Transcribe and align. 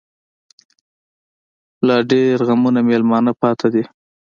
لا 1.87 1.97
ډيـر 2.09 2.37
غمـــــونه 2.47 2.79
مېلـــمانه 2.87 3.31
پــاتې 3.41 3.67
دي 3.73 3.83